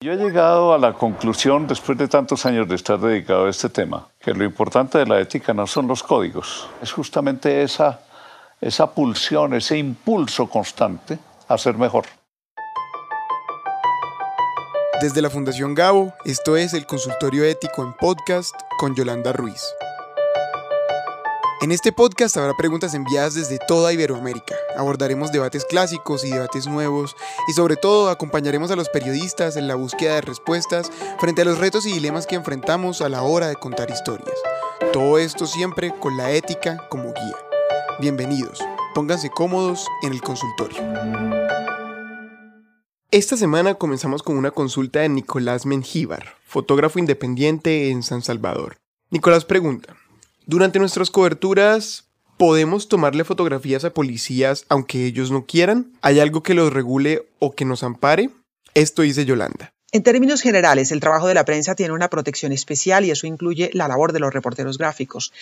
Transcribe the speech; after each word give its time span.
Yo 0.00 0.12
he 0.12 0.16
llegado 0.16 0.72
a 0.72 0.78
la 0.78 0.92
conclusión, 0.92 1.66
después 1.66 1.98
de 1.98 2.06
tantos 2.06 2.46
años 2.46 2.68
de 2.68 2.76
estar 2.76 3.00
dedicado 3.00 3.46
a 3.46 3.50
este 3.50 3.68
tema, 3.68 4.06
que 4.20 4.32
lo 4.32 4.44
importante 4.44 4.96
de 4.96 5.06
la 5.06 5.18
ética 5.18 5.52
no 5.52 5.66
son 5.66 5.88
los 5.88 6.04
códigos, 6.04 6.68
es 6.80 6.92
justamente 6.92 7.64
esa, 7.64 7.98
esa 8.60 8.94
pulsión, 8.94 9.54
ese 9.54 9.76
impulso 9.76 10.48
constante 10.48 11.18
a 11.48 11.58
ser 11.58 11.76
mejor. 11.76 12.04
Desde 15.00 15.20
la 15.20 15.30
Fundación 15.30 15.74
Gabo, 15.74 16.14
esto 16.24 16.56
es 16.56 16.74
el 16.74 16.86
Consultorio 16.86 17.42
Ético 17.42 17.82
en 17.82 17.92
Podcast 17.94 18.54
con 18.78 18.94
Yolanda 18.94 19.32
Ruiz. 19.32 19.64
En 21.60 21.72
este 21.72 21.90
podcast 21.90 22.36
habrá 22.36 22.54
preguntas 22.56 22.94
enviadas 22.94 23.34
desde 23.34 23.58
toda 23.58 23.92
Iberoamérica. 23.92 24.54
Abordaremos 24.76 25.32
debates 25.32 25.64
clásicos 25.64 26.24
y 26.24 26.30
debates 26.30 26.68
nuevos 26.68 27.16
y 27.48 27.52
sobre 27.52 27.74
todo 27.74 28.10
acompañaremos 28.10 28.70
a 28.70 28.76
los 28.76 28.88
periodistas 28.88 29.56
en 29.56 29.66
la 29.66 29.74
búsqueda 29.74 30.14
de 30.14 30.20
respuestas 30.20 30.92
frente 31.18 31.42
a 31.42 31.44
los 31.44 31.58
retos 31.58 31.84
y 31.84 31.92
dilemas 31.92 32.28
que 32.28 32.36
enfrentamos 32.36 33.00
a 33.00 33.08
la 33.08 33.22
hora 33.22 33.48
de 33.48 33.56
contar 33.56 33.90
historias. 33.90 34.38
Todo 34.92 35.18
esto 35.18 35.48
siempre 35.48 35.92
con 35.98 36.16
la 36.16 36.30
ética 36.30 36.86
como 36.90 37.12
guía. 37.12 37.36
Bienvenidos, 37.98 38.64
pónganse 38.94 39.28
cómodos 39.28 39.84
en 40.02 40.12
el 40.12 40.22
consultorio. 40.22 40.78
Esta 43.10 43.36
semana 43.36 43.74
comenzamos 43.74 44.22
con 44.22 44.36
una 44.36 44.52
consulta 44.52 45.00
de 45.00 45.08
Nicolás 45.08 45.66
Mengíbar, 45.66 46.36
fotógrafo 46.46 47.00
independiente 47.00 47.90
en 47.90 48.04
San 48.04 48.22
Salvador. 48.22 48.76
Nicolás 49.10 49.44
pregunta, 49.44 49.96
durante 50.48 50.78
nuestras 50.78 51.10
coberturas, 51.10 52.08
¿podemos 52.38 52.88
tomarle 52.88 53.24
fotografías 53.24 53.84
a 53.84 53.92
policías 53.92 54.64
aunque 54.70 55.04
ellos 55.04 55.30
no 55.30 55.44
quieran? 55.44 55.92
¿Hay 56.00 56.20
algo 56.20 56.42
que 56.42 56.54
los 56.54 56.72
regule 56.72 57.28
o 57.38 57.54
que 57.54 57.66
nos 57.66 57.82
ampare? 57.82 58.30
Esto 58.72 59.02
dice 59.02 59.26
Yolanda. 59.26 59.74
En 59.90 60.02
términos 60.02 60.42
generales, 60.42 60.92
el 60.92 61.00
trabajo 61.00 61.28
de 61.28 61.34
la 61.34 61.46
prensa 61.46 61.74
tiene 61.74 61.94
una 61.94 62.10
protección 62.10 62.52
especial 62.52 63.06
y 63.06 63.10
eso 63.10 63.26
incluye 63.26 63.70
la 63.72 63.88
labor 63.88 64.12
de 64.12 64.20
los 64.20 64.34
reporteros 64.34 64.76
gráficos. 64.76 65.32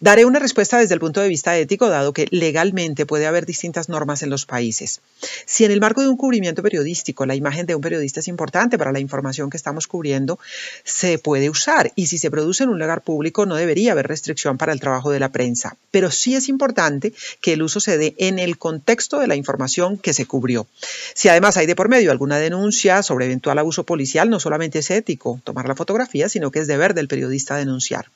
Daré 0.00 0.26
una 0.26 0.38
respuesta 0.38 0.76
desde 0.76 0.92
el 0.92 1.00
punto 1.00 1.22
de 1.22 1.28
vista 1.28 1.56
ético, 1.56 1.88
dado 1.88 2.12
que 2.12 2.26
legalmente 2.30 3.06
puede 3.06 3.26
haber 3.26 3.46
distintas 3.46 3.88
normas 3.88 4.22
en 4.22 4.28
los 4.28 4.44
países. 4.44 5.00
Si 5.46 5.64
en 5.64 5.70
el 5.70 5.80
marco 5.80 6.02
de 6.02 6.10
un 6.10 6.18
cubrimiento 6.18 6.62
periodístico 6.62 7.24
la 7.24 7.36
imagen 7.36 7.64
de 7.64 7.74
un 7.74 7.80
periodista 7.80 8.20
es 8.20 8.28
importante 8.28 8.76
para 8.76 8.92
la 8.92 9.00
información 9.00 9.48
que 9.48 9.56
estamos 9.56 9.86
cubriendo, 9.86 10.38
se 10.84 11.18
puede 11.18 11.48
usar 11.48 11.90
y 11.94 12.08
si 12.08 12.18
se 12.18 12.30
produce 12.30 12.64
en 12.64 12.68
un 12.68 12.78
lugar 12.78 13.00
público 13.00 13.46
no 13.46 13.56
debería 13.56 13.92
haber 13.92 14.08
restricción 14.08 14.58
para 14.58 14.74
el 14.74 14.80
trabajo 14.80 15.10
de 15.10 15.20
la 15.20 15.32
prensa. 15.32 15.74
Pero 15.90 16.10
sí 16.10 16.34
es 16.34 16.50
importante 16.50 17.14
que 17.40 17.54
el 17.54 17.62
uso 17.62 17.80
se 17.80 17.96
dé 17.96 18.14
en 18.18 18.38
el 18.40 18.58
contexto 18.58 19.20
de 19.20 19.26
la 19.26 19.36
información 19.36 19.96
que 19.96 20.12
se 20.12 20.26
cubrió. 20.26 20.66
Si 21.14 21.30
además 21.30 21.56
hay 21.56 21.64
de 21.64 21.74
por 21.74 21.88
medio 21.88 22.10
alguna 22.10 22.36
denuncia 22.36 23.02
sobre 23.02 23.24
eventual 23.24 23.58
abuso 23.58 23.85
policial 23.86 24.28
no 24.28 24.40
solamente 24.40 24.80
es 24.80 24.90
ético 24.90 25.40
tomar 25.44 25.66
la 25.66 25.74
fotografía, 25.74 26.28
sino 26.28 26.50
que 26.50 26.58
es 26.58 26.66
deber 26.66 26.92
del 26.92 27.08
periodista 27.08 27.56
denunciar. 27.56 28.10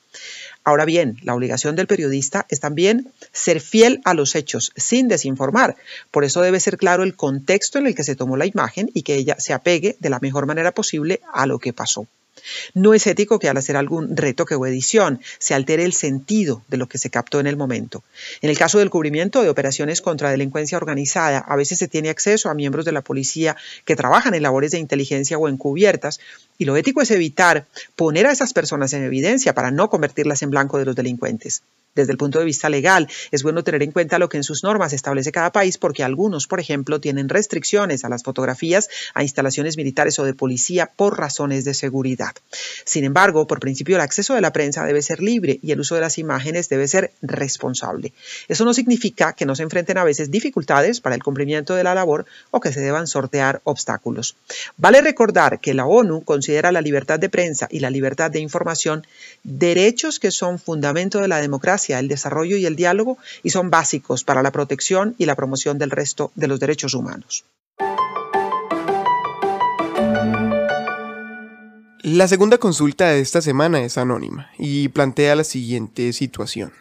Ahora 0.65 0.85
bien, 0.85 1.17
la 1.23 1.35
obligación 1.35 1.77
del 1.77 1.87
periodista 1.87 2.45
es 2.51 2.61
también 2.61 3.11
ser 3.33 3.61
fiel 3.61 4.01
a 4.05 4.13
los 4.13 4.35
hechos, 4.35 4.73
sin 4.77 5.09
desinformar. 5.09 5.77
Por 6.11 6.25
eso 6.25 6.43
debe 6.43 6.61
ser 6.61 6.77
claro 6.77 7.03
el 7.03 7.17
contexto 7.17 7.79
en 7.79 7.87
el 7.87 7.95
que 7.95 8.05
se 8.05 8.17
tomó 8.17 8.37
la 8.37 8.47
imagen 8.47 8.91
y 8.93 9.03
que 9.03 9.15
ella 9.15 9.37
se 9.39 9.55
apegue 9.55 9.97
de 9.99 10.11
la 10.11 10.21
mejor 10.21 10.47
manera 10.47 10.73
posible 10.73 11.21
a 11.33 11.47
lo 11.47 11.59
que 11.59 11.73
pasó. 11.73 12.07
No 12.75 12.95
es 12.95 13.07
ético 13.07 13.39
que 13.39 13.49
al 13.49 13.57
hacer 13.57 13.77
algún 13.77 14.17
retoque 14.17 14.55
o 14.55 14.67
edición 14.67 15.21
se 15.39 15.55
altere 15.55 15.85
el 15.85 15.93
sentido 15.93 16.63
de 16.69 16.77
lo 16.77 16.89
que 16.89 16.99
se 16.99 17.11
captó 17.11 17.41
en 17.41 17.47
el 17.47 17.57
momento. 17.57 18.03
En 18.41 18.51
el 18.51 18.59
caso 18.59 18.79
del 18.79 18.91
cubrimiento 18.91 19.43
de 19.43 19.49
operaciones 19.49 20.01
contra 20.01 20.31
delincuencia 20.31 20.79
organizada, 20.79 21.39
a 21.39 21.57
veces 21.57 21.79
se 21.79 21.89
tiene 21.89 22.11
acceso 22.11 22.49
a 22.49 22.55
miembros 22.55 22.85
de 22.85 22.93
la 22.93 23.03
policía 23.03 23.57
que 23.85 23.97
trabajan 23.97 24.35
en 24.35 24.43
labores 24.43 24.71
de 24.71 24.79
inteligencia 24.79 25.39
o 25.39 25.49
encubiertas, 25.49 26.21
y 26.59 26.65
lo 26.65 26.77
ético 26.77 27.03
es 27.03 27.11
evitar 27.11 27.67
poner 27.97 28.27
a 28.27 28.33
esas 28.33 28.53
personas 28.53 28.93
en 28.93 29.05
evidencia 29.05 29.55
para 29.55 29.71
no 29.71 29.91
convertirlas 29.91 30.43
en 30.43 30.51
blanco 30.51 30.79
de 30.79 30.85
los 30.85 30.97
delincuentes. 30.97 31.63
Desde 31.93 32.13
el 32.13 32.19
punto 32.19 32.39
de 32.39 32.45
vista 32.45 32.71
legal, 32.71 33.09
es 33.33 33.43
bueno 33.43 33.65
tener 33.65 33.83
en 33.83 33.91
cuenta 33.91 34.21
lo 34.21 34.29
que 34.29 34.37
en 34.37 34.45
sus 34.45 34.63
normas 34.63 34.93
establece 34.93 35.33
cada 35.33 35.51
país 35.51 35.77
porque 35.77 36.05
algunos, 36.05 36.47
por 36.47 36.61
ejemplo, 36.61 37.01
tienen 37.01 37.29
restricciones 37.29 38.05
a 38.05 38.09
las 38.09 38.23
fotografías 38.23 38.89
a 39.13 39.25
instalaciones 39.25 39.77
militares 39.77 40.17
o 40.21 40.25
de 40.25 40.33
policía 40.33 40.87
por 40.95 41.19
razones 41.19 41.65
de 41.65 41.75
seguridad. 41.75 42.33
Sin 42.85 43.03
embargo, 43.03 43.49
por 43.49 43.59
principio, 43.59 43.97
el 43.97 44.03
acceso 44.03 44.35
de 44.35 44.41
la 44.41 44.53
prensa 44.53 44.85
debe 44.85 45.03
ser 45.03 45.21
libre 45.21 45.59
y 45.63 45.73
el 45.73 45.81
uso 45.81 45.97
de 45.97 46.01
las 46.01 46.19
imágenes 46.19 46.69
debe 46.69 46.87
ser 46.87 47.11
responsable. 47.23 48.13
Eso 48.47 48.65
no 48.65 48.73
significa 48.73 49.33
que 49.33 49.45
no 49.45 49.57
se 49.57 49.65
enfrenten 49.65 49.99
a 49.99 50.05
veces 50.05 50.31
dificultades 50.31 51.01
para 51.01 51.17
el 51.17 51.25
cumplimiento 51.25 51.75
de 51.75 51.83
la 51.83 51.97
labor 51.97 52.25
o 52.53 52.61
que 52.61 52.73
se 52.73 52.81
deban 52.81 53.09
sortear 53.09 53.63
obstáculos. 53.65 54.37
Vale 54.77 55.03
recordar 55.03 55.59
que 55.59 55.75
la 55.75 55.87
ONU 55.87 56.23
considera 56.23 56.71
la 56.71 56.83
libertad 56.83 57.19
de 57.19 57.31
prensa 57.31 57.67
y 57.69 57.81
la 57.81 57.91
libertad 57.91 58.31
de 58.31 58.39
información 58.39 59.05
derechos 59.43 60.21
que 60.21 60.31
son 60.31 60.61
fundamento 60.61 61.19
de 61.19 61.27
la 61.27 61.41
democracia 61.41 61.80
el 61.89 62.09
desarrollo 62.09 62.57
y 62.57 62.67
el 62.67 62.77
diálogo 62.77 63.19
y 63.43 63.51
son 63.51 63.71
básicos 63.71 64.25
para 64.25 64.43
la 64.43 64.53
protección 64.53 65.15
y 65.19 65.27
la 65.27 65.37
promoción 65.37 65.79
del 65.79 65.91
resto 65.91 66.31
de 66.35 66.49
los 66.49 66.61
derechos 66.61 66.95
humanos. 66.95 67.45
La 72.03 72.29
segunda 72.29 72.59
consulta 72.59 73.09
de 73.09 73.21
esta 73.21 73.43
semana 73.43 73.83
es 73.83 73.99
anónima 73.99 74.51
y 74.59 74.89
plantea 74.89 75.37
la 75.37 75.45
siguiente 75.45 76.13
situación. 76.13 76.73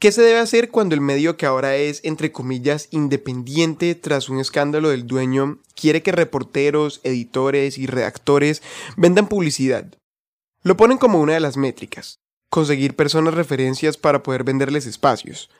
¿Qué 0.00 0.12
se 0.12 0.22
debe 0.22 0.40
hacer 0.40 0.70
cuando 0.70 0.94
el 0.94 1.00
medio 1.00 1.36
que 1.36 1.46
ahora 1.46 1.76
es, 1.76 2.00
entre 2.02 2.32
comillas, 2.32 2.88
independiente 2.90 3.94
tras 3.94 4.28
un 4.28 4.40
escándalo 4.40 4.90
del 4.90 5.06
dueño 5.06 5.58
quiere 5.74 6.02
que 6.02 6.12
reporteros, 6.12 7.00
editores 7.04 7.78
y 7.78 7.86
redactores 7.86 8.62
vendan 8.96 9.28
publicidad? 9.28 9.86
Lo 10.62 10.76
ponen 10.76 10.98
como 10.98 11.20
una 11.20 11.34
de 11.34 11.40
las 11.40 11.56
métricas 11.56 12.18
conseguir 12.54 12.94
personas 12.94 13.34
referencias 13.34 13.96
para 13.96 14.22
poder 14.22 14.44
venderles 14.44 14.86
espacios. 14.86 15.50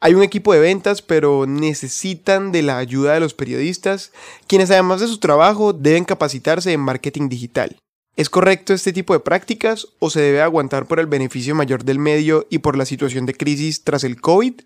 Hay 0.00 0.14
un 0.14 0.24
equipo 0.24 0.52
de 0.52 0.58
ventas, 0.58 1.00
pero 1.00 1.46
necesitan 1.46 2.50
de 2.50 2.62
la 2.62 2.78
ayuda 2.78 3.14
de 3.14 3.20
los 3.20 3.34
periodistas, 3.34 4.10
quienes 4.48 4.72
además 4.72 5.00
de 5.00 5.06
su 5.06 5.18
trabajo 5.18 5.72
deben 5.72 6.04
capacitarse 6.04 6.72
en 6.72 6.80
marketing 6.80 7.28
digital. 7.28 7.78
¿Es 8.16 8.28
correcto 8.28 8.74
este 8.74 8.92
tipo 8.92 9.12
de 9.12 9.20
prácticas 9.20 9.86
o 10.00 10.10
se 10.10 10.22
debe 10.22 10.42
aguantar 10.42 10.86
por 10.86 10.98
el 10.98 11.06
beneficio 11.06 11.54
mayor 11.54 11.84
del 11.84 12.00
medio 12.00 12.48
y 12.50 12.58
por 12.58 12.76
la 12.76 12.84
situación 12.84 13.26
de 13.26 13.34
crisis 13.34 13.84
tras 13.84 14.02
el 14.02 14.20
COVID? 14.20 14.60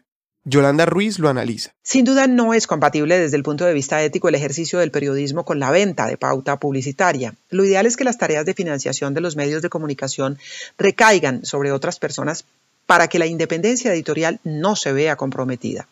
Yolanda 0.46 0.84
Ruiz 0.84 1.18
lo 1.18 1.30
analiza. 1.30 1.72
Sin 1.82 2.04
duda 2.04 2.26
no 2.26 2.52
es 2.52 2.66
compatible 2.66 3.18
desde 3.18 3.36
el 3.38 3.42
punto 3.42 3.64
de 3.64 3.72
vista 3.72 4.02
ético 4.02 4.28
el 4.28 4.34
ejercicio 4.34 4.78
del 4.78 4.90
periodismo 4.90 5.46
con 5.46 5.58
la 5.58 5.70
venta 5.70 6.06
de 6.06 6.18
pauta 6.18 6.58
publicitaria. 6.58 7.34
Lo 7.48 7.64
ideal 7.64 7.86
es 7.86 7.96
que 7.96 8.04
las 8.04 8.18
tareas 8.18 8.44
de 8.44 8.52
financiación 8.52 9.14
de 9.14 9.22
los 9.22 9.36
medios 9.36 9.62
de 9.62 9.70
comunicación 9.70 10.38
recaigan 10.76 11.46
sobre 11.46 11.72
otras 11.72 11.98
personas 11.98 12.44
para 12.84 13.08
que 13.08 13.18
la 13.18 13.26
independencia 13.26 13.92
editorial 13.92 14.40
no 14.44 14.76
se 14.76 14.92
vea 14.92 15.16
comprometida. 15.16 15.88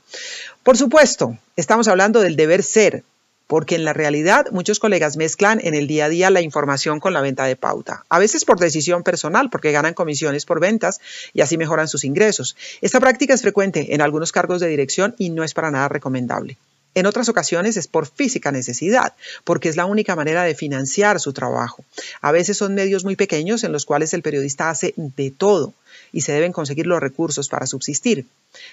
Por 0.62 0.76
supuesto, 0.76 1.38
estamos 1.56 1.88
hablando 1.88 2.20
del 2.20 2.36
deber 2.36 2.62
ser, 2.62 3.04
porque 3.52 3.74
en 3.74 3.84
la 3.84 3.92
realidad 3.92 4.46
muchos 4.50 4.78
colegas 4.78 5.18
mezclan 5.18 5.60
en 5.62 5.74
el 5.74 5.86
día 5.86 6.06
a 6.06 6.08
día 6.08 6.30
la 6.30 6.40
información 6.40 7.00
con 7.00 7.12
la 7.12 7.20
venta 7.20 7.44
de 7.44 7.54
pauta, 7.54 8.02
a 8.08 8.18
veces 8.18 8.46
por 8.46 8.58
decisión 8.58 9.02
personal, 9.02 9.50
porque 9.50 9.72
ganan 9.72 9.92
comisiones 9.92 10.46
por 10.46 10.58
ventas 10.58 11.02
y 11.34 11.42
así 11.42 11.58
mejoran 11.58 11.86
sus 11.86 12.04
ingresos. 12.04 12.56
Esta 12.80 12.98
práctica 12.98 13.34
es 13.34 13.42
frecuente 13.42 13.94
en 13.94 14.00
algunos 14.00 14.32
cargos 14.32 14.62
de 14.62 14.68
dirección 14.68 15.14
y 15.18 15.28
no 15.28 15.44
es 15.44 15.52
para 15.52 15.70
nada 15.70 15.90
recomendable. 15.90 16.56
En 16.94 17.04
otras 17.04 17.28
ocasiones 17.28 17.76
es 17.76 17.88
por 17.88 18.06
física 18.06 18.52
necesidad, 18.52 19.12
porque 19.44 19.68
es 19.68 19.76
la 19.76 19.84
única 19.84 20.16
manera 20.16 20.44
de 20.44 20.54
financiar 20.54 21.20
su 21.20 21.34
trabajo. 21.34 21.84
A 22.22 22.32
veces 22.32 22.56
son 22.56 22.74
medios 22.74 23.04
muy 23.04 23.16
pequeños 23.16 23.64
en 23.64 23.72
los 23.72 23.84
cuales 23.84 24.14
el 24.14 24.22
periodista 24.22 24.70
hace 24.70 24.94
de 24.96 25.30
todo 25.30 25.74
y 26.10 26.22
se 26.22 26.32
deben 26.32 26.52
conseguir 26.52 26.86
los 26.86 27.00
recursos 27.00 27.50
para 27.50 27.66
subsistir. 27.66 28.24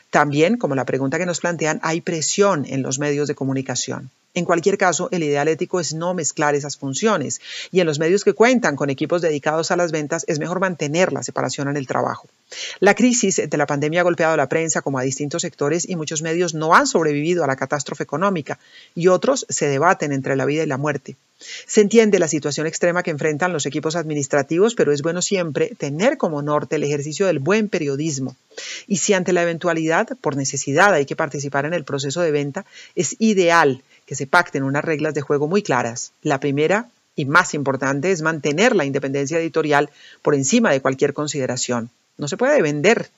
También, 0.09 0.56
como 0.56 0.75
la 0.75 0.85
pregunta 0.85 1.17
que 1.17 1.25
nos 1.25 1.41
plantean, 1.41 1.81
hay 1.84 2.00
presión 2.00 2.66
en 2.66 2.81
los 2.81 2.97
medios 2.97 3.28
de 3.28 3.35
comunicación. 3.35 4.09
En 4.39 4.45
cualquier 4.45 4.77
caso, 4.77 5.09
el 5.11 5.23
ideal 5.23 5.50
ético 5.50 5.81
es 5.81 5.94
no 5.94 6.13
mezclar 6.13 6.55
esas 6.55 6.77
funciones 6.77 7.41
y 7.72 7.81
en 7.81 7.85
los 7.85 8.00
medios 8.00 8.23
que 8.23 8.31
cuentan 8.31 8.77
con 8.77 8.90
equipos 8.90 9.22
dedicados 9.22 9.69
a 9.69 9.75
las 9.75 9.91
ventas 9.91 10.23
es 10.29 10.40
mejor 10.40 10.61
mantener 10.61 11.11
la 11.11 11.23
separación 11.23 11.67
en 11.67 11.75
el 11.75 11.87
trabajo. 11.87 12.29
La 12.79 12.96
crisis 12.96 13.41
de 13.49 13.58
la 13.58 13.66
pandemia 13.66 13.99
ha 13.99 14.05
golpeado 14.05 14.35
a 14.35 14.37
la 14.37 14.47
prensa 14.47 14.81
como 14.81 14.97
a 14.97 15.02
distintos 15.02 15.41
sectores 15.41 15.90
y 15.90 15.97
muchos 15.97 16.22
medios 16.22 16.53
no 16.53 16.73
han 16.73 16.87
sobrevivido 16.87 17.43
a 17.43 17.47
la 17.47 17.58
catástrofe 17.58 18.03
económica 18.03 18.59
y 18.96 19.09
otros 19.09 19.46
se 19.49 19.67
debaten 19.67 20.14
entre 20.14 20.37
la 20.37 20.46
vida 20.46 20.64
y 20.64 20.67
la 20.67 20.78
muerte. 20.78 21.17
Se 21.67 21.81
entiende 21.81 22.17
la 22.17 22.29
situación 22.29 22.66
extrema 22.66 23.03
que 23.03 23.11
enfrentan 23.11 23.52
los 23.52 23.66
equipos 23.66 23.97
administrativos, 23.97 24.73
pero 24.73 24.93
es 24.93 25.02
bueno 25.02 25.22
siempre 25.22 25.73
tener 25.78 26.17
como 26.17 26.41
norte 26.41 26.78
el 26.78 26.84
ejercicio 26.84 27.28
del 27.28 27.40
buen 27.40 27.67
periodismo. 27.67 28.37
Y 28.87 28.97
si 28.97 29.14
ante 29.14 29.34
la 29.34 29.43
eventualidad, 29.43 30.08
por 30.22 30.37
necesidad, 30.37 30.93
hay 30.93 31.05
que 31.05 31.17
participar 31.17 31.66
en 31.66 31.73
el 31.73 31.84
proceso 31.84 32.22
de 32.22 32.31
venta, 32.31 32.66
es 32.96 33.17
ideal 33.19 33.84
que 34.09 34.16
se 34.16 34.26
pacten 34.26 34.64
unas 34.64 34.84
reglas 34.84 35.14
de 35.14 35.22
juego 35.22 35.47
muy 35.47 35.61
claras. 35.61 36.14
La 36.23 36.40
primera 36.40 36.88
y 37.16 37.26
más 37.26 37.53
importante 37.53 38.11
es 38.11 38.23
mantener 38.23 38.76
la 38.76 38.84
independencia 38.84 39.38
editorial 39.38 39.91
por 40.23 40.34
encima 40.34 40.72
de 40.72 40.82
cualquier 40.82 41.14
consideración. 41.14 41.91
No 42.17 42.28
se 42.28 42.35
puede 42.35 42.59
vender 42.64 43.11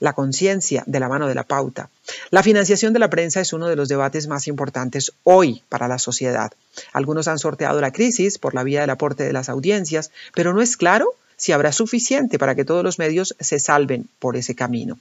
la 0.00 0.14
conciencia 0.14 0.82
de 0.88 0.98
la 0.98 1.08
mano 1.08 1.28
de 1.28 1.36
la 1.36 1.44
pauta. 1.44 1.90
La 2.30 2.42
financiación 2.42 2.92
de 2.92 2.98
la 2.98 3.08
prensa 3.08 3.40
es 3.40 3.52
uno 3.52 3.68
de 3.68 3.76
los 3.76 3.88
debates 3.88 4.26
más 4.26 4.48
importantes 4.48 5.12
hoy 5.22 5.62
para 5.68 5.86
la 5.86 6.00
sociedad. 6.00 6.50
Algunos 6.92 7.28
han 7.28 7.38
sorteado 7.38 7.80
la 7.80 7.92
crisis 7.92 8.38
por 8.38 8.52
la 8.52 8.64
vía 8.64 8.80
del 8.80 8.90
aporte 8.90 9.22
de 9.22 9.32
las 9.32 9.48
audiencias, 9.48 10.10
pero 10.34 10.52
no 10.52 10.60
es 10.60 10.76
claro 10.76 11.14
si 11.36 11.52
habrá 11.52 11.70
suficiente 11.70 12.40
para 12.40 12.56
que 12.56 12.64
todos 12.64 12.82
los 12.82 12.98
medios 12.98 13.36
se 13.38 13.60
salven 13.60 14.08
por 14.18 14.36
ese 14.36 14.56
camino. 14.56 14.98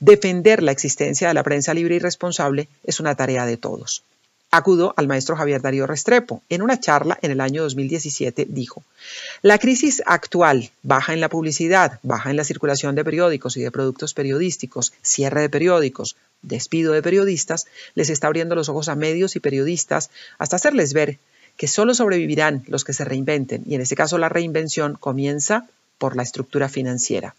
Defender 0.00 0.62
la 0.62 0.72
existencia 0.72 1.28
de 1.28 1.34
la 1.34 1.42
prensa 1.42 1.74
libre 1.74 1.96
y 1.96 1.98
responsable 1.98 2.68
es 2.84 3.00
una 3.00 3.16
tarea 3.16 3.44
de 3.44 3.58
todos. 3.58 4.02
Acudo 4.50 4.94
al 4.96 5.08
maestro 5.08 5.36
Javier 5.36 5.60
Darío 5.60 5.86
Restrepo. 5.86 6.42
En 6.48 6.62
una 6.62 6.80
charla 6.80 7.18
en 7.20 7.30
el 7.30 7.40
año 7.42 7.62
2017 7.62 8.46
dijo, 8.48 8.82
la 9.42 9.58
crisis 9.58 10.02
actual, 10.06 10.70
baja 10.82 11.12
en 11.12 11.20
la 11.20 11.28
publicidad, 11.28 12.00
baja 12.02 12.30
en 12.30 12.36
la 12.36 12.44
circulación 12.44 12.94
de 12.94 13.04
periódicos 13.04 13.58
y 13.58 13.60
de 13.60 13.70
productos 13.70 14.14
periodísticos, 14.14 14.94
cierre 15.02 15.42
de 15.42 15.50
periódicos, 15.50 16.16
despido 16.40 16.94
de 16.94 17.02
periodistas, 17.02 17.66
les 17.94 18.08
está 18.08 18.28
abriendo 18.28 18.54
los 18.54 18.70
ojos 18.70 18.88
a 18.88 18.94
medios 18.94 19.36
y 19.36 19.40
periodistas 19.40 20.10
hasta 20.38 20.56
hacerles 20.56 20.94
ver 20.94 21.18
que 21.58 21.68
solo 21.68 21.92
sobrevivirán 21.92 22.64
los 22.68 22.84
que 22.84 22.94
se 22.94 23.04
reinventen 23.04 23.64
y 23.66 23.74
en 23.74 23.82
este 23.82 23.96
caso 23.96 24.16
la 24.16 24.30
reinvención 24.30 24.94
comienza 24.94 25.66
por 25.98 26.16
la 26.16 26.22
estructura 26.22 26.70
financiera. 26.70 27.34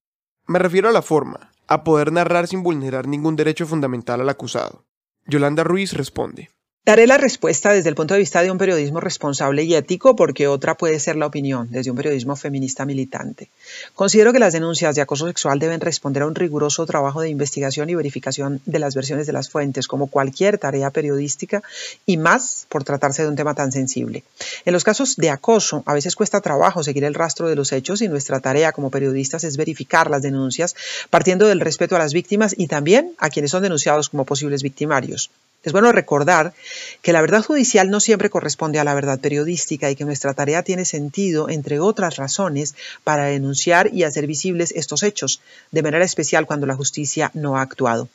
Me 0.46 0.58
refiero 0.58 0.88
a 0.88 0.92
la 0.92 1.02
forma, 1.02 1.52
a 1.66 1.82
poder 1.82 2.12
narrar 2.12 2.46
sin 2.46 2.62
vulnerar 2.62 3.08
ningún 3.08 3.34
derecho 3.34 3.66
fundamental 3.66 4.20
al 4.20 4.28
acusado. 4.28 4.84
Yolanda 5.26 5.64
Ruiz 5.64 5.94
responde. 5.94 6.50
Daré 6.84 7.06
la 7.06 7.16
respuesta 7.16 7.72
desde 7.72 7.90
el 7.90 7.94
punto 7.94 8.14
de 8.14 8.18
vista 8.18 8.42
de 8.42 8.50
un 8.50 8.58
periodismo 8.58 8.98
responsable 8.98 9.62
y 9.62 9.72
ético, 9.76 10.16
porque 10.16 10.48
otra 10.48 10.74
puede 10.74 10.98
ser 10.98 11.14
la 11.14 11.26
opinión 11.26 11.68
desde 11.70 11.92
un 11.92 11.96
periodismo 11.96 12.34
feminista 12.34 12.84
militante. 12.84 13.50
Considero 13.94 14.32
que 14.32 14.40
las 14.40 14.52
denuncias 14.52 14.96
de 14.96 15.00
acoso 15.00 15.28
sexual 15.28 15.60
deben 15.60 15.80
responder 15.80 16.24
a 16.24 16.26
un 16.26 16.34
riguroso 16.34 16.84
trabajo 16.84 17.20
de 17.20 17.28
investigación 17.28 17.88
y 17.88 17.94
verificación 17.94 18.60
de 18.66 18.80
las 18.80 18.96
versiones 18.96 19.28
de 19.28 19.32
las 19.32 19.48
fuentes, 19.48 19.86
como 19.86 20.08
cualquier 20.08 20.58
tarea 20.58 20.90
periodística, 20.90 21.62
y 22.04 22.16
más 22.16 22.66
por 22.68 22.82
tratarse 22.82 23.22
de 23.22 23.28
un 23.28 23.36
tema 23.36 23.54
tan 23.54 23.70
sensible. 23.70 24.24
En 24.64 24.72
los 24.72 24.82
casos 24.82 25.14
de 25.14 25.30
acoso, 25.30 25.84
a 25.86 25.94
veces 25.94 26.16
cuesta 26.16 26.40
trabajo 26.40 26.82
seguir 26.82 27.04
el 27.04 27.14
rastro 27.14 27.48
de 27.48 27.54
los 27.54 27.70
hechos 27.70 28.02
y 28.02 28.08
nuestra 28.08 28.40
tarea 28.40 28.72
como 28.72 28.90
periodistas 28.90 29.44
es 29.44 29.56
verificar 29.56 30.10
las 30.10 30.22
denuncias 30.22 30.74
partiendo 31.10 31.46
del 31.46 31.60
respeto 31.60 31.94
a 31.94 32.00
las 32.00 32.12
víctimas 32.12 32.56
y 32.58 32.66
también 32.66 33.12
a 33.18 33.30
quienes 33.30 33.52
son 33.52 33.62
denunciados 33.62 34.08
como 34.08 34.24
posibles 34.24 34.64
victimarios. 34.64 35.30
Es 35.64 35.72
bueno 35.72 35.92
recordar 35.92 36.54
que 37.02 37.12
la 37.12 37.20
verdad 37.20 37.42
judicial 37.42 37.88
no 37.88 38.00
siempre 38.00 38.30
corresponde 38.30 38.80
a 38.80 38.84
la 38.84 38.94
verdad 38.94 39.20
periodística 39.20 39.90
y 39.90 39.94
que 39.94 40.04
nuestra 40.04 40.34
tarea 40.34 40.64
tiene 40.64 40.84
sentido, 40.84 41.48
entre 41.48 41.78
otras 41.78 42.16
razones, 42.16 42.74
para 43.04 43.26
denunciar 43.26 43.88
y 43.92 44.02
hacer 44.02 44.26
visibles 44.26 44.72
estos 44.74 45.04
hechos, 45.04 45.40
de 45.70 45.82
manera 45.82 46.04
especial 46.04 46.46
cuando 46.46 46.66
la 46.66 46.74
justicia 46.74 47.30
no 47.34 47.56
ha 47.56 47.62
actuado. 47.62 48.08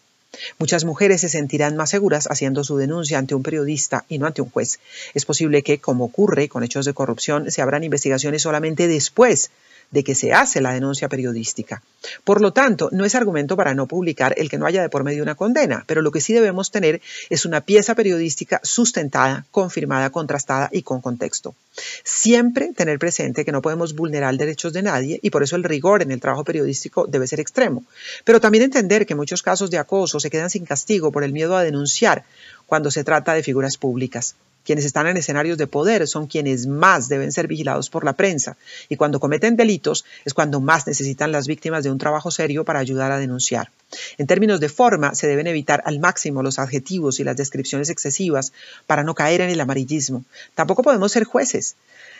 Muchas 0.59 0.83
mujeres 0.83 1.21
se 1.21 1.29
sentirán 1.29 1.77
más 1.77 1.91
seguras 1.91 2.27
haciendo 2.29 2.65
su 2.65 2.75
denuncia 2.75 3.17
ante 3.17 3.33
un 3.33 3.43
periodista 3.43 4.03
y 4.09 4.17
no 4.17 4.27
ante 4.27 4.41
un 4.41 4.49
juez. 4.49 4.79
Es 5.13 5.23
posible 5.23 5.63
que, 5.63 5.79
como 5.79 6.03
ocurre 6.03 6.49
con 6.49 6.63
hechos 6.63 6.85
de 6.85 6.93
corrupción, 6.93 7.49
se 7.49 7.61
abran 7.61 7.85
investigaciones 7.85 8.41
solamente 8.41 8.89
después 8.89 9.51
de 9.91 10.03
que 10.03 10.15
se 10.15 10.33
hace 10.33 10.61
la 10.61 10.73
denuncia 10.73 11.09
periodística. 11.09 11.81
Por 12.23 12.41
lo 12.41 12.53
tanto, 12.53 12.89
no 12.91 13.05
es 13.05 13.15
argumento 13.15 13.55
para 13.55 13.73
no 13.73 13.87
publicar 13.87 14.33
el 14.37 14.49
que 14.49 14.57
no 14.57 14.65
haya 14.65 14.81
de 14.81 14.89
por 14.89 15.03
medio 15.03 15.23
una 15.23 15.35
condena, 15.35 15.83
pero 15.87 16.01
lo 16.01 16.11
que 16.11 16.21
sí 16.21 16.33
debemos 16.33 16.71
tener 16.71 17.01
es 17.29 17.45
una 17.45 17.61
pieza 17.61 17.95
periodística 17.95 18.59
sustentada, 18.63 19.45
confirmada, 19.51 20.09
contrastada 20.09 20.69
y 20.71 20.83
con 20.83 21.01
contexto. 21.01 21.55
Siempre 22.03 22.73
tener 22.73 22.99
presente 22.99 23.45
que 23.45 23.51
no 23.51 23.61
podemos 23.61 23.95
vulnerar 23.95 24.35
derechos 24.35 24.73
de 24.73 24.83
nadie 24.83 25.19
y 25.21 25.29
por 25.29 25.43
eso 25.43 25.55
el 25.55 25.63
rigor 25.63 26.01
en 26.01 26.11
el 26.11 26.19
trabajo 26.19 26.43
periodístico 26.43 27.05
debe 27.07 27.27
ser 27.27 27.39
extremo. 27.39 27.83
Pero 28.23 28.41
también 28.41 28.63
entender 28.63 29.05
que 29.05 29.15
muchos 29.15 29.43
casos 29.43 29.71
de 29.71 29.77
acoso 29.77 30.19
se 30.19 30.29
quedan 30.29 30.49
sin 30.49 30.65
castigo 30.65 31.11
por 31.11 31.23
el 31.23 31.33
miedo 31.33 31.55
a 31.55 31.63
denunciar 31.63 32.23
cuando 32.65 32.91
se 32.91 33.03
trata 33.03 33.33
de 33.33 33.43
figuras 33.43 33.77
públicas. 33.77 34.35
Quienes 34.67 34.83
están 34.83 35.07
en 35.07 35.15
escenarios 35.15 35.57
de 35.57 35.65
poder 35.65 36.09
son 36.09 36.27
quienes 36.27 36.67
más 36.67 37.07
deben 37.07 37.31
ser 37.31 37.47
vigilados 37.47 37.89
por 37.89 38.03
la 38.03 38.17
prensa 38.17 38.57
y 38.89 38.97
cuando 38.97 39.21
cometen 39.21 39.55
delitos 39.55 40.03
es 40.25 40.33
cuando 40.33 40.59
más 40.59 40.85
necesitan 40.85 41.31
las 41.31 41.47
víctimas 41.47 41.85
de 41.85 41.89
un 41.89 41.97
trabajo 41.97 42.31
serio 42.31 42.65
para 42.65 42.79
ayudar 42.79 43.13
a 43.13 43.17
denunciar. 43.17 43.71
En 44.17 44.27
términos 44.27 44.59
de 44.59 44.67
forma, 44.67 45.15
se 45.15 45.25
deben 45.25 45.47
evitar 45.47 45.83
al 45.85 46.01
máximo 46.01 46.43
los 46.43 46.59
adjetivos 46.59 47.21
y 47.21 47.23
las 47.23 47.37
descripciones 47.37 47.89
excesivas 47.89 48.51
para 48.87 49.03
no 49.03 49.15
caer 49.15 49.39
en 49.39 49.51
el 49.51 49.61
amarillismo. 49.61 50.25
Tampoco 50.53 50.83
podemos 50.83 51.13
ser 51.13 51.23
jueces. 51.23 51.77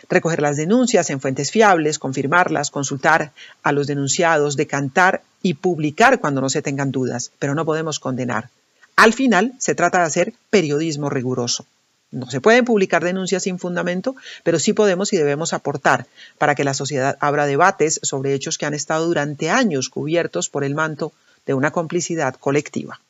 Recoger 0.08 0.40
las 0.40 0.56
denuncias 0.56 1.10
en 1.10 1.20
fuentes 1.20 1.50
fiables, 1.50 1.98
confirmarlas, 1.98 2.70
consultar 2.70 3.32
a 3.62 3.72
los 3.72 3.86
denunciados, 3.86 4.56
decantar 4.56 5.20
y 5.42 5.52
publicar 5.52 6.18
cuando 6.18 6.40
no 6.40 6.48
se 6.48 6.62
tengan 6.62 6.92
dudas, 6.92 7.30
pero 7.38 7.54
no 7.54 7.66
podemos 7.66 8.00
condenar. 8.00 8.48
Al 8.96 9.12
final, 9.12 9.52
se 9.58 9.74
trata 9.74 9.98
de 9.98 10.04
hacer 10.06 10.32
periodismo 10.48 11.10
riguroso. 11.10 11.66
No 12.10 12.30
se 12.30 12.40
pueden 12.40 12.64
publicar 12.64 13.04
denuncias 13.04 13.42
sin 13.42 13.58
fundamento, 13.58 14.16
pero 14.42 14.58
sí 14.58 14.72
podemos 14.72 15.12
y 15.12 15.18
debemos 15.18 15.52
aportar 15.52 16.06
para 16.38 16.54
que 16.54 16.64
la 16.64 16.72
sociedad 16.72 17.18
abra 17.20 17.46
debates 17.46 18.00
sobre 18.02 18.32
hechos 18.32 18.56
que 18.56 18.64
han 18.64 18.72
estado 18.72 19.06
durante 19.06 19.50
años 19.50 19.90
cubiertos 19.90 20.48
por 20.48 20.64
el 20.64 20.74
manto 20.74 21.12
de 21.44 21.54
una 21.54 21.70
complicidad 21.70 22.34
colectiva. 22.34 23.00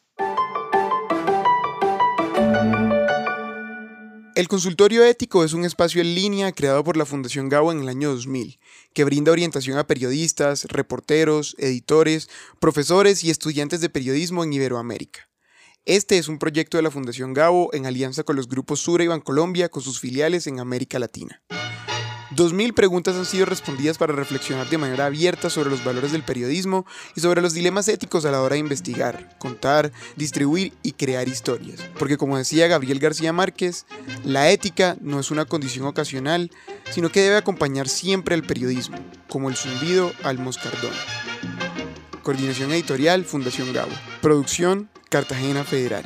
El 4.35 4.47
consultorio 4.47 5.05
ético 5.05 5.43
es 5.43 5.52
un 5.52 5.64
espacio 5.64 6.00
en 6.00 6.14
línea 6.14 6.52
creado 6.52 6.85
por 6.85 6.97
la 6.97 7.05
Fundación 7.05 7.49
Gabo 7.49 7.73
en 7.73 7.81
el 7.81 7.88
año 7.88 8.11
2000, 8.11 8.61
que 8.95 9.05
brinda 9.05 9.33
orientación 9.33 9.78
a 9.78 9.87
periodistas, 9.88 10.64
reporteros, 10.67 11.57
editores, 11.59 12.28
profesores 12.61 13.25
y 13.25 13.31
estudiantes 13.31 13.81
de 13.81 13.90
periodismo 13.90 14.45
en 14.45 14.52
Iberoamérica. 14.52 15.27
Este 15.88 16.18
es 16.18 16.28
un 16.28 16.38
proyecto 16.38 16.76
de 16.76 16.83
la 16.83 16.90
Fundación 16.90 17.33
Gabo 17.33 17.71
en 17.73 17.87
alianza 17.87 18.23
con 18.23 18.37
los 18.37 18.47
grupos 18.47 18.78
Sura 18.78 19.04
y 19.04 19.07
Bancolombia 19.07 19.71
con 19.71 19.83
sus 19.83 19.99
filiales 19.99 20.47
en 20.47 20.61
América 20.61 20.99
Latina. 20.99 21.40
2.000 22.37 22.75
preguntas 22.75 23.16
han 23.16 23.25
sido 23.25 23.47
respondidas 23.47 23.97
para 23.97 24.12
reflexionar 24.12 24.68
de 24.68 24.76
manera 24.76 25.07
abierta 25.07 25.49
sobre 25.49 25.71
los 25.71 25.83
valores 25.83 26.12
del 26.12 26.23
periodismo 26.23 26.85
y 27.16 27.23
sobre 27.23 27.40
los 27.40 27.54
dilemas 27.54 27.88
éticos 27.88 28.26
a 28.26 28.30
la 28.30 28.42
hora 28.42 28.52
de 28.52 28.61
investigar, 28.61 29.38
contar, 29.38 29.90
distribuir 30.14 30.75
y 30.83 30.92
crear 30.92 31.26
historias. 31.26 31.80
Porque 31.99 32.18
como 32.18 32.37
decía 32.37 32.66
Gabriel 32.66 32.99
García 32.99 33.33
Márquez, 33.33 33.87
la 34.25 34.50
ética 34.50 34.99
no 35.00 35.18
es 35.18 35.30
una 35.30 35.47
condición 35.47 35.87
ocasional, 35.87 36.50
sino 36.90 37.09
que 37.11 37.23
debe 37.23 37.37
acompañar 37.37 37.88
siempre 37.88 38.35
al 38.35 38.42
periodismo, 38.42 38.99
como 39.26 39.49
el 39.49 39.57
zumbido 39.57 40.12
al 40.23 40.38
moscardón. 40.38 40.92
Coordinación 42.23 42.73
editorial 42.73 43.25
Fundación 43.25 43.73
Gabo. 43.73 43.92
Producción 44.21 44.90
Cartagena 45.09 45.65
Federal. 45.65 46.05